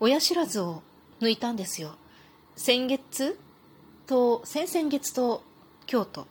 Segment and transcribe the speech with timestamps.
[0.00, 0.82] 親知らずを
[1.20, 1.94] 抜いたんですよ。
[2.56, 3.38] 先月
[4.06, 5.42] と、先々月と
[5.86, 6.26] 京都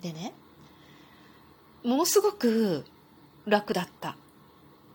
[0.00, 0.32] でね、
[1.84, 2.84] ものすごく
[3.46, 4.16] 楽だった。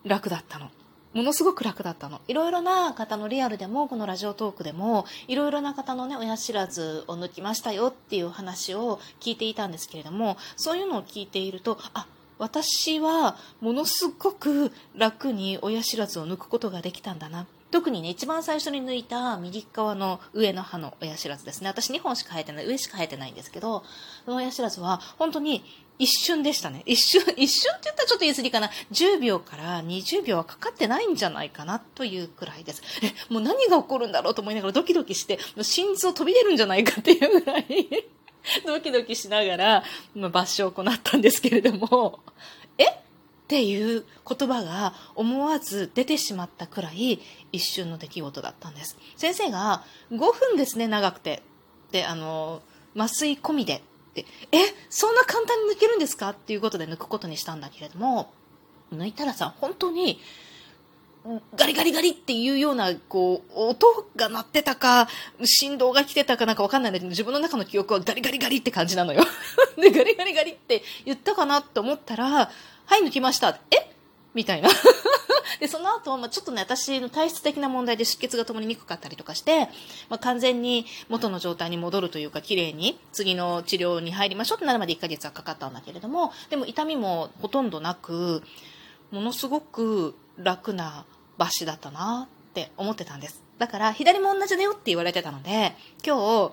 [0.04, 0.70] 楽だったの。
[1.14, 2.20] ものすごく楽だったの。
[2.28, 12.06] いろいろな方のリアルでも、このラジオトークでも、いろいろな方のね、親知らずを抜きましたよっていう話を聞いていたんですけれども、そういうのを聞いていると、あ、
[12.38, 17.46] 私はものすごく楽に親知らずを抜くことができたんだな。
[17.70, 21.68] 特にね、一番最初に抜いた右側の上の歯の親知らずですね。
[21.68, 23.84] 私2本しか生えてない、上しか生えてないんですけど、
[24.24, 25.64] その親知らずは本当に
[25.98, 26.82] 一瞬でしたね。
[26.86, 28.70] 一瞬、 一瞬って言ったらちょっと言い過ぎかな。
[28.92, 32.82] 10秒から20秒はかかってないんじゃないかなというくらいです。
[33.02, 37.64] え、もう何が起こるんだろうと思いながらドキドキして、心臓飛び出るんじゃないかっていうぐらい
[38.64, 42.20] ドキドキしながら、まあ、抜傷を行ったんですけれども、
[43.46, 47.20] っていう言葉が思わず出てしまったくらい
[47.52, 48.96] 一瞬の出来事だったんです。
[49.16, 51.44] 先生が5分ですね、長くて。
[51.92, 52.60] で、あの、
[52.96, 53.80] 麻酔込みでっ
[54.14, 54.58] てえ
[54.90, 56.30] そんな簡単に抜けるんですか？
[56.30, 58.32] っていうことで抜くことにしたんだけれども
[58.92, 60.18] 抜いたらさ本当に
[61.56, 65.08] ガリガリガリっていうような、こう、音が鳴ってたか、
[65.42, 69.24] 振動が来てたかなんかわかんないんだけど、自分の中の記憶はガリガリガリって感じなのよ。
[69.76, 72.50] で、ガリガリガリって言ったかなって思ったら、
[72.86, 73.58] はい、抜きました。
[73.70, 73.92] え？
[74.32, 74.68] みたいな。
[75.60, 79.68] で、その後、まあ、ちょっとね、私の体質的な問題で出血が止まりにくかったりとかして、
[80.08, 88.42] まあ、完全に元の状態に戻るというか、綺麗に次の治療に入りましょうってなるまで1ヶ月はかかったんだけれども、でも痛みもほとんどなく、
[89.10, 91.06] ものすごく楽な
[91.38, 93.42] 抜歯だったなって思ってたんです。
[93.58, 96.52] だから、左も同じだよって言われてたので、今日、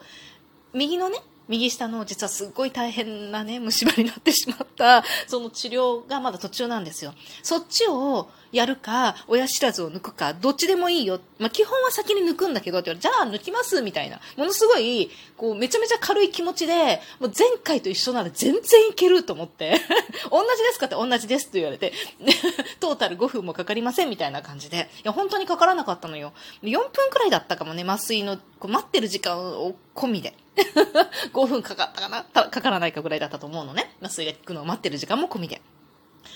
[0.74, 1.20] 右のね、
[1.54, 7.14] 右下の実はすっごい大変なね、虫歯になってしまった、その治療がまだ途中なんですよ。
[7.44, 11.20] そっちをやるか、親知らずを抜くか、どっちでもいいよ。
[11.40, 14.20] まあ、基本は先に抜くんだけど、って言われじゃあ抜きますみたいな。
[14.38, 19.82] ものすごい、こう、めちゃめちゃ軽い気持ちで、もう前回と一緒なら全然いけると思って、
[20.30, 21.94] 同じですかって同じですと言われて、
[22.80, 26.32] トータル5分もかかりませんみたいな感じで、いや、本当にかからなかったのよ。
[26.62, 30.36] 4分くらいだったかもね、麻酔の、こう待ってる時間を込みで。
[31.34, 32.24] 5分かかったかな？
[32.24, 33.96] かからないかぐらいだったと思うのね。
[34.02, 35.62] 麻酔が効くのを待ってる時間も込みで。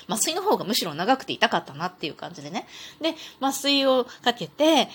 [0.08, 2.68] 麻酔の方がむしろ長くて痛かったなっていう感じでね。
[3.02, 4.90] で、麻酔をかけて、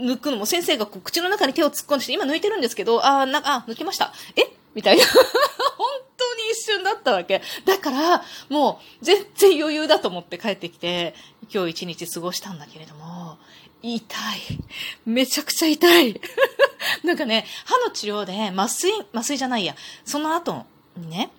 [0.00, 4.12] 抜くのも先生がこう口の中に手を突っ込んでして、今抜いてるんですけど、あなあ、抜きました。
[4.36, 4.52] え？
[4.74, 5.04] みたいな。
[5.76, 7.42] 本当に一瞬だったわけ。
[7.64, 11.14] だから、もう全然余裕だと思って帰ってきて、
[11.52, 13.38] 今日一日過ごしたんだけれども、
[13.82, 14.04] 痛
[14.34, 14.58] い。
[15.06, 16.20] めちゃくちゃ痛い。
[17.04, 20.66] なんかね、歯の治療で麻酔、麻酔じゃないや、その後
[20.96, 21.30] にね、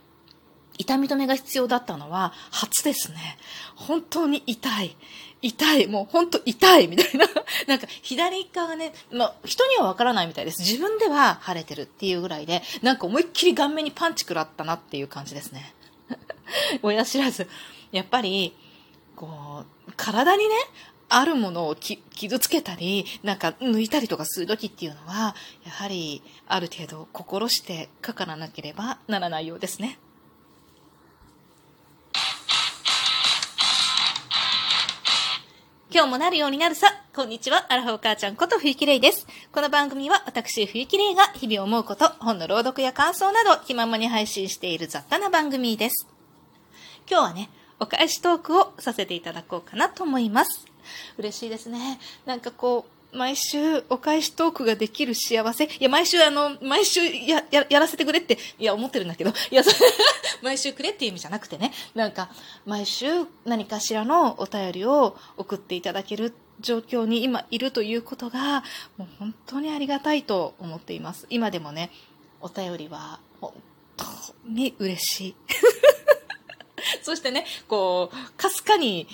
[0.79, 3.37] 痛み止めが必要だったのは初ですね。
[3.75, 4.95] 本当に痛い。
[5.41, 5.87] 痛い。
[5.87, 7.27] もう本当痛いみたいな。
[7.67, 10.61] なんか左側がね、まあ人にはわからないみたいです。
[10.61, 15.75] 自分では腫れてるっていうぐらいで、なんか思いっきり顔面にパンチ食らったなっていう感じですね。
[16.81, 17.47] 親知らず。
[17.91, 18.55] やっぱり、
[19.17, 20.55] こう、体にね、
[21.09, 25.35] あるものを傷つけたり、なんか抜いたりとかするときっていうのは、
[25.65, 29.99] やはりある程度心してかからなければならないようですね。
[35.91, 36.87] 今日もなるようになるさ。
[37.15, 37.65] こんにちは。
[37.73, 39.25] アラフォー母ちゃんこと冬木玲です。
[39.51, 46.07] この番組は私冬木玲が日々思うこと、本の朗読や感想など気ままに配信している雑多な番組です。
[47.09, 50.67] 今日はね、お返しトークをさせていただこうかなと思います。
[51.17, 51.99] 嬉しいですね。
[52.27, 55.65] なんかこう、毎週お返しトークができる幸せ。
[55.65, 59.63] いや、毎週あの、毎週や、や、やらせてくれって、いや、思ってるんだけど、いや、
[60.43, 62.29] 毎週くれっていう意味じゃなくてね、なんか、
[62.65, 63.07] 毎週
[63.45, 68.63] 何かしらのお便りを送っていただける状況に今いるということが、
[68.97, 71.25] もう本当にありがたいと思っています。
[71.29, 71.91] 今でもね、
[72.41, 73.53] お便りは本
[73.97, 74.05] 当
[74.45, 75.35] に嬉しい。
[77.01, 79.07] そしてね、こう、かすかに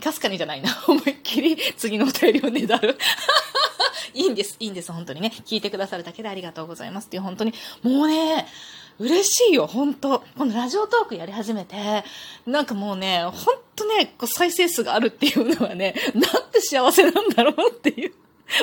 [0.00, 0.70] かすかにじゃないな。
[0.86, 2.96] 思いっきり次のお便りをねだる。
[4.14, 5.32] いいんです、いいんです、本当にね。
[5.44, 8.46] 聞いてくださるだけでありがとうございますっていう、本当に、もうね、
[8.98, 12.04] 嬉しいよ、本当このラジオトークやり始めて、
[12.46, 18.12] なんかもうね、本当ね、こう再生数があるっていうのはね、なんて幸せなんだろうっていう。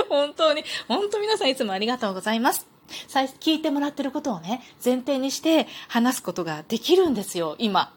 [0.08, 2.68] 本当に、本当皆さんいつもありがとうございます。
[3.40, 7.92] 聞いてもらってることをね、前提にして話すことができるんですよ、今。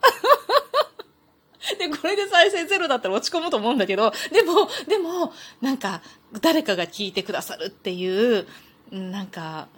[1.79, 6.03] で、これで再生ゼロだったら落ち込むと思うんだけど、でも、でも、なんか、
[6.41, 8.47] 誰かが聞いてくださるっていう、
[8.91, 9.69] なんか、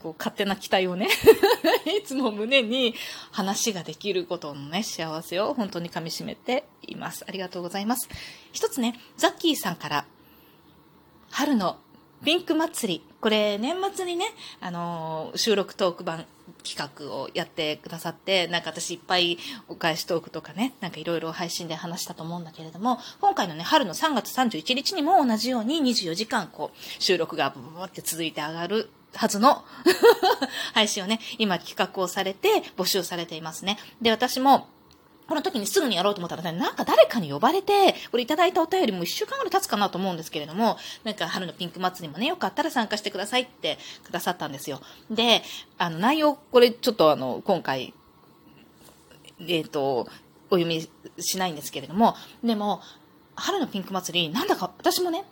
[0.00, 1.08] こう、勝手な期待をね
[1.98, 2.94] いつも胸に
[3.32, 7.24] 話ができることのね、幸せを本当に噛み締めています。
[7.26, 8.08] ありがとうございます。
[8.52, 10.06] 一つね、ザッキーさんから、
[11.30, 11.78] 春の
[12.24, 13.06] ピンク祭り。
[13.20, 14.26] これ、年末にね、
[14.60, 16.24] あのー、収録トーク版
[16.64, 19.38] 企画をやってくださって、なんか私いっぱい
[19.68, 29.64] お返しトークとかね、なんかいろいろ配信で話したと思うんだけれども、今回のね、春の3月31日にも同じように24時間こう、収録がブブブって続いて上がるはずの
[30.74, 33.78] 配信をね、今企画をされて募集されていますね。
[34.00, 34.68] で、私も、
[35.28, 44.80] この時にすぐにやろうと思ったらね、なんか誰かに呼ばれて、これいただいたお便りも一週間ぐらい経つかなと思うんですけれども、なんか春のピンク祭りもね、よかったら参加してくださいってくださったんですよ。
[45.10, 45.42] で、
[45.78, 47.94] あの内容、これちょっとあの、今回、
[49.40, 50.08] えっ、ー、と、
[50.50, 50.86] お読み
[51.18, 52.14] しないんですけれども、
[52.44, 52.82] でも、
[53.34, 55.24] 春のピンク祭り、なんだか私もね、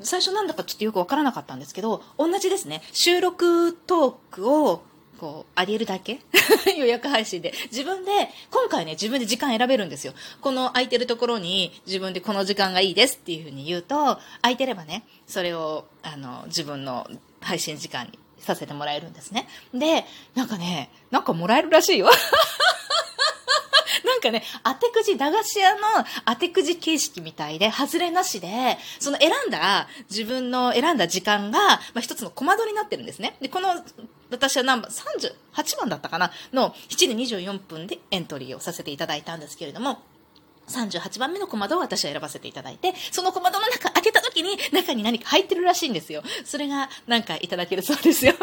[0.00, 4.82] 最初なんだかちょっとよくわからなかったんですけど、同じですね、収録トークを
[5.22, 6.18] こう、ありえるだけ？
[6.76, 7.54] 予約配信で。
[7.70, 8.10] 自分で、
[8.50, 10.14] 今回ね、自分で時間選べるんですよ。
[10.40, 17.08] この空いてるところに自分でこの時間がいいですっていうふうに言うと、空いてればね、それを、あの、自分の
[17.40, 19.46] 配信時間にさせてもらえるんですね。
[19.72, 20.04] で、
[20.34, 22.10] なんかね、なんかもらえるらしいよ。
[24.04, 25.80] なんかね、当てくじ、駄菓子屋の
[26.26, 33.36] 当てくじ形式みたいで、外れなしで、その選んだ、自分の選んだ時間が、まあ、一つの小窓になってるんですね。
[33.40, 33.74] で、この、
[34.32, 36.32] 私は何番、38番だったかな？
[36.52, 39.98] の7時24分でエントリーをさせていただいたんですけれども、
[40.68, 46.22] 38番目の小窓を私は選ばせていただいて、その小窓の中開けた時に中に何か入ってるらしいんですよ。
[46.44, 48.34] それがなんかいただけるそうですよ。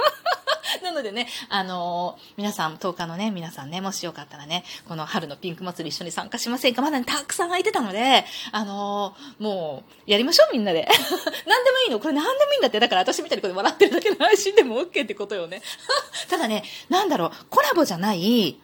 [0.89, 6.81] なのでね、あのー、皆さん、10日のね、皆さんね、もしよかったらね、この春のピンク祭り一緒に参加しませんか？
[6.81, 10.87] まだね、たくさん空いてたので、あのー、もう、やりましょう、みんなで。
[11.45, 12.79] 何でもいいのこれ何でもいいんだって。
[12.79, 15.61] だから私みたいにこれ笑ってるだけの配信でも OK ってことよね。
[16.27, 18.59] ただね、なんだろう、コラボじゃない、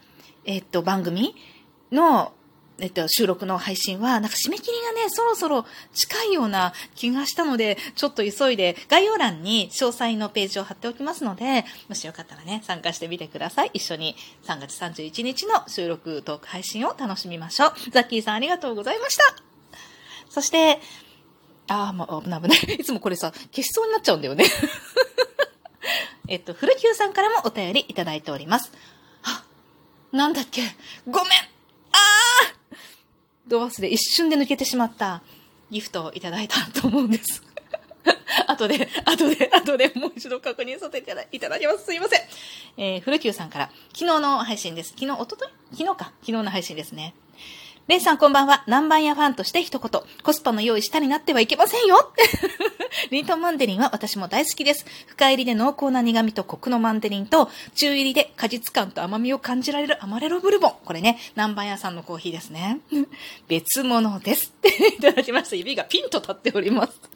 [0.45, 1.35] えっと、番組
[1.91, 2.33] の、
[2.77, 13.71] えっと、収録の配信は、なんか締め切りがね、そろそろ近いような気がしたので、ちょっと急いで、概要欄に詳細のページを貼っておきますので、もしよかったらね、参加してみてください。
[13.73, 17.73] 一緒に3月31日の収録トーク配信を楽しみましょう。
[17.91, 19.23] ザッキーさんありがとうございました。
[20.29, 20.81] そして、
[21.67, 22.59] ああ、もう危ない危ない。
[22.75, 24.45] いつもこれさ、消しそうになっちゃうんだよね。
[26.27, 28.71] えっと、古久さんからもお便りいただいております。
[29.23, 29.45] あ、
[30.11, 30.61] なんだっけ？
[31.07, 31.54] ごめん
[33.47, 35.21] ド忘れ、一瞬で抜けてしまった
[35.71, 37.43] ギフトをいただいたと思うんです。
[38.47, 41.85] 後で、後で、後でもう一度確認させていただきます。
[41.85, 42.21] すいません。
[42.77, 44.89] えー、古久さんから、昨日の配信です。
[44.89, 45.49] 昨日、おととい？
[45.71, 46.05] 昨日か。
[46.21, 47.15] 昨日の配信ですね。
[47.87, 48.63] レイさんこんばんは。
[48.65, 50.01] 南蛮屋ファンとして一言。
[50.23, 52.11] コスパの用意したになってはいけませんよ
[53.11, 54.87] リントンマンデリンは私も大好きです。
[55.05, 60.73] 深入りで濃厚な苦味とコクのマンデリンと、中入りで果実感と甘みを感じられるアマレロブルボン。
[60.83, 62.79] これね、南蛮屋さんのコーヒーですね。
[63.47, 64.47] 別物です。
[64.47, 65.55] っ ていただきました。
[65.55, 67.14] 指がピンと立っております。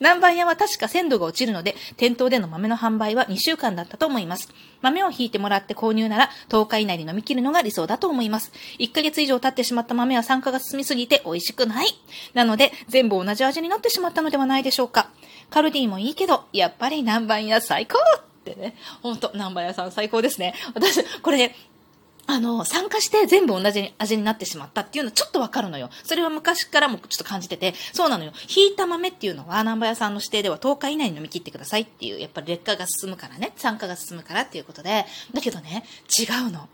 [0.00, 4.48] 南蛮屋は確か鮮度が落ちるので、店頭での豆の販売は2週間だったと思います。
[4.80, 8.50] 豆を引いてもらって購入なら10日以内に飲み切るのが理想だと思います。
[8.78, 11.88] 1ヶ月以上経ってしまった豆は酸化が進みすぎて美味しくない。
[12.32, 15.10] なので、全部同じ味になってしまったのではないでしょうか。
[15.50, 18.76] カルディもいいけど、やっぱり南蛮屋最高ってね。
[19.02, 20.54] ほんと、南蛮屋さん最高ですね。
[20.74, 21.54] 私、これね、
[22.32, 25.90] あの、参加して全部同じ味になってしまったっていうのはちょっとわかるのよ。
[26.04, 28.32] それは昔からもちょっと感じてて、そうなのよ。
[28.54, 36.68] 引いた豆っていうのは、南波屋さんの指定では10日以内に飲み切ってくださいっていう、やっぱり劣化が進むからね、酸化が進むからっていうことで、だけどね、違うの。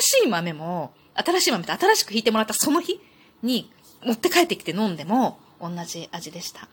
[0.00, 3.00] 新しい豆も、新しい豆って新しく引いてもらったその日
[3.44, 3.70] に
[4.02, 6.68] 持って帰ってきて飲んでも同じ味でした。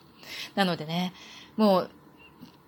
[0.56, 1.14] なのでね、
[1.56, 1.90] もう、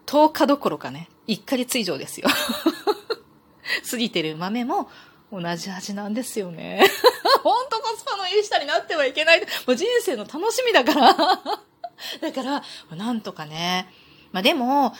[0.06, 2.28] 10日どころかね、1ヶ月以上ですよ。
[3.90, 4.90] 過ぎてる豆も
[5.32, 6.84] 同じ味なんですよね。
[7.44, 9.42] ほんとコスパのいい下になってはいけない。
[9.42, 11.14] もう人生の楽しみだから。
[12.22, 12.64] だから、
[12.96, 13.88] なんとかね。
[14.32, 14.96] まあでも、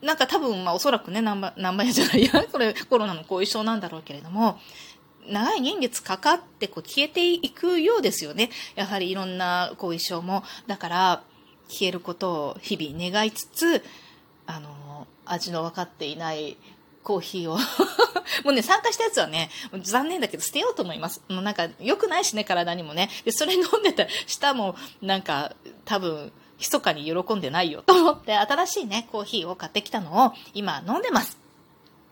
[0.00, 4.58] なんか多分、まあおそらくね、何倍やじゃないや、 これコロナの後遺症なんだろうけれども、
[5.26, 8.50] 長い年月かかってこう消えていくようですよね。
[8.74, 10.44] やはりいろんな後遺症も。
[10.66, 11.22] だから、
[11.68, 13.84] 消えることを日々願いつつ、
[14.46, 16.56] あの、味の分かっていない
[17.08, 17.56] コーヒーを
[18.44, 19.48] もうね、参加したやつはね、
[19.80, 21.22] 残念だけど捨てようと思います。
[21.30, 23.08] もうなんか、良くないしね、体にもね。
[23.24, 25.54] で、それ飲んでた舌も、なんか、
[25.86, 31.38] 多分、密かに喜んでないよと思って、新しいね、コーヒーを買ってきたのを、今飲んでます。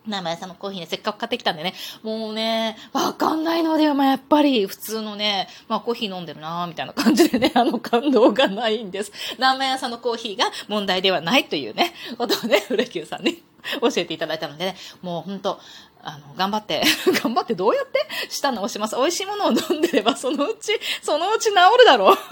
[0.06, 9.12] 生屋さんのコーヒーね、せっかく買ってきたんでね、もうね、わかんないのでは、まあ、やっぱり普通のね、まあコーヒー飲んでるなーみたいな感じでね、 あの感動がないんです。
[9.38, 13.42] 生屋さんのコーヒーが問題ではないというね、ことをね、 フレキューさんに
[13.80, 15.60] 教えていただいたのでね、もうほんと、
[16.02, 16.82] あの、頑張って、
[17.22, 18.96] 頑張ってどうやって舌直します？
[18.96, 22.16] 美味しいものを飲んでれば、そのうち、そのうち治るだろう。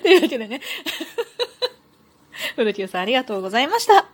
[0.00, 0.60] というわけでね。
[2.56, 4.06] 古木さんありがとうございました。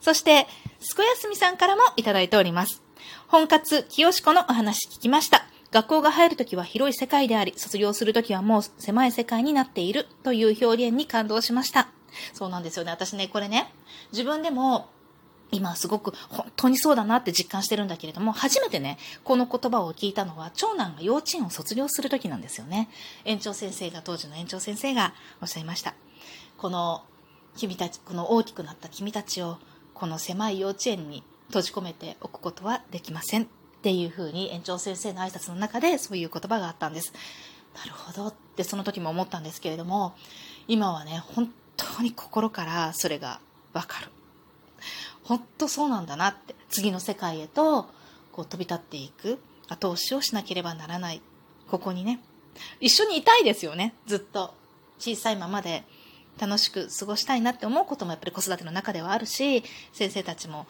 [0.00, 0.46] そして、
[0.80, 2.82] すこやすみさんからもいただいております。
[3.26, 5.46] 本活清子のお話聞きました。
[5.70, 11.88] 学校が入るときは広い世界であり、卒業するときはもう狭い世界になっているという表現に感動しました。
[12.32, 12.90] そうなんですよね。
[12.90, 13.72] 私ね、これね、
[14.12, 14.88] 自分でも
[15.50, 22.88] 今すごく本当にそうだなって実感してるんだけれども、初めてね、この言葉を聞いたのは、長男が幼稚園を卒業する時なんですよね。
[23.24, 25.94] 園長先生が、当時の園長先生がおっしゃいました。
[26.58, 27.02] この、
[27.56, 29.58] 君たち、この大きくなった君たちを、
[29.94, 33.46] この狭い幼稚園に閉じ込めておくことはできませんっ
[33.82, 37.12] ていうふうに園長先生の挨拶の中でそういう言葉があったんです。
[37.74, 40.14] なるほどってその時も思ったんですけれども、
[40.68, 41.52] 今はね、本
[41.96, 43.40] 当に心からそれが
[43.72, 44.08] わかる。
[45.24, 47.88] 本当そうなんだなって、次の世界へと
[48.32, 51.20] こう飛び立っていく後押しをしなければならない。
[51.68, 52.20] ここにね、
[52.80, 54.54] 一緒にいたいですよね、ずっと。
[54.98, 55.84] 小さいままで
[56.40, 60.66] 楽しく過ごしたいなって思うこともやっぱり子育ての中ではあるし、先生たちも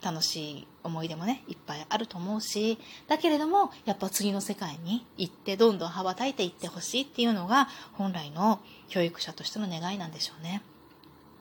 [0.00, 10.62] 楽しい思い出もね、いっぱいあると思うし、だけれども、やっぱ次の世界に行って、どんどん羽ばたいていってほしいっていうのが、本来の教育者としての願いなんでしょうね。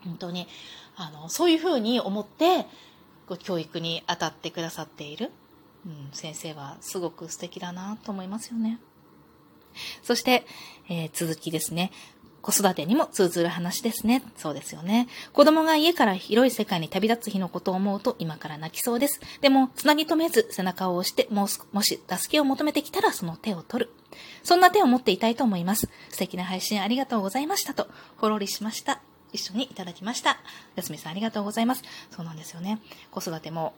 [0.03, 0.47] 本当に、
[0.95, 2.67] あの、そういうふうに思って、
[3.39, 5.31] 教育に当たってくださっている、
[5.85, 8.79] うん、先生はすごく素敵だなと思いますよね。
[10.01, 10.45] そして、
[10.89, 11.91] えー、続きですね。
[12.47, 14.23] 子育てにも通ずる話ですね。
[14.37, 15.09] そうですよね。
[15.33, 19.19] 子供が家から広い世界に旅立つ日のことを思うと今から泣きそうです。
[19.41, 23.91] でも、つなぎ止めず背中を押して、もし、もし助けを求めてきたらその手を取る。
[24.43, 25.89] そんな手を持っていたいと思います。
[26.07, 29.01] 素敵な配信ありがとうございましたと、ほろりしました。
[29.33, 30.39] 一緒にいただきました。
[30.77, 31.83] やすみさんありがとうございます。
[32.11, 32.79] そうなんですよね。
[33.11, 33.73] 子育ても、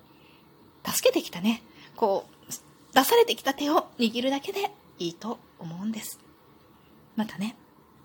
[0.85, 1.63] 助けてきたね、
[1.95, 2.53] こう、
[2.93, 6.19] 出されてきた手を握るだけでいいと思うんです。
[7.15, 7.55] またね。